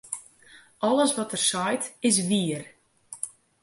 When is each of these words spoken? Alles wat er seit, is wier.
Alles 0.79 1.15
wat 1.15 1.31
er 1.31 1.37
seit, 1.49 1.83
is 1.99 2.17
wier. 2.27 2.63